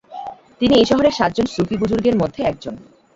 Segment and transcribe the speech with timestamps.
[0.61, 2.75] তিনি এই শহরের সাত জন সুফি বুজুর্গের মধ্যে একজন।